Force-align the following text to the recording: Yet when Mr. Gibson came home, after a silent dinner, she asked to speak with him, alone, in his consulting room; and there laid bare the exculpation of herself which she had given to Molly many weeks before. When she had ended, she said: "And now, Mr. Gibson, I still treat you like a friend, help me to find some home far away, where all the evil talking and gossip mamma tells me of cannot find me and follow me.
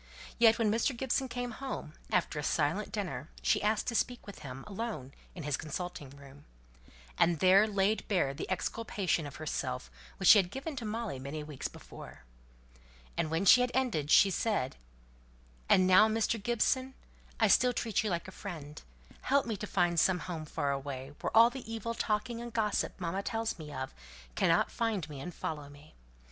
Yet 0.39 0.57
when 0.57 0.71
Mr. 0.71 0.97
Gibson 0.97 1.27
came 1.27 1.51
home, 1.51 1.93
after 2.11 2.39
a 2.39 2.43
silent 2.43 2.91
dinner, 2.91 3.29
she 3.43 3.61
asked 3.61 3.85
to 3.85 3.93
speak 3.93 4.25
with 4.25 4.39
him, 4.39 4.63
alone, 4.65 5.13
in 5.35 5.43
his 5.43 5.57
consulting 5.57 6.09
room; 6.09 6.45
and 7.19 7.37
there 7.37 7.67
laid 7.67 8.07
bare 8.07 8.33
the 8.33 8.49
exculpation 8.49 9.27
of 9.27 9.35
herself 9.35 9.91
which 10.17 10.29
she 10.29 10.39
had 10.39 10.49
given 10.49 10.75
to 10.77 10.85
Molly 10.85 11.19
many 11.19 11.43
weeks 11.43 11.67
before. 11.67 12.23
When 13.15 13.45
she 13.45 13.61
had 13.61 13.69
ended, 13.75 14.09
she 14.09 14.31
said: 14.31 14.75
"And 15.69 15.85
now, 15.85 16.07
Mr. 16.09 16.41
Gibson, 16.41 16.95
I 17.39 17.47
still 17.47 17.71
treat 17.71 18.03
you 18.03 18.09
like 18.09 18.27
a 18.27 18.31
friend, 18.31 18.81
help 19.21 19.45
me 19.45 19.55
to 19.55 19.67
find 19.67 19.99
some 19.99 20.17
home 20.21 20.45
far 20.45 20.71
away, 20.71 21.13
where 21.21 21.37
all 21.37 21.51
the 21.51 21.71
evil 21.71 21.93
talking 21.93 22.41
and 22.41 22.51
gossip 22.51 22.99
mamma 22.99 23.21
tells 23.21 23.59
me 23.59 23.71
of 23.71 23.93
cannot 24.33 24.71
find 24.71 25.07
me 25.11 25.19
and 25.19 25.31
follow 25.31 25.69
me. 25.69 25.93